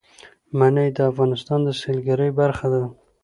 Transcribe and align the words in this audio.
منی 0.57 0.87
د 0.97 0.99
افغانستان 1.11 1.59
د 1.63 1.69
سیلګرۍ 1.81 2.29
برخه 2.39 2.67
ده. 2.73 2.83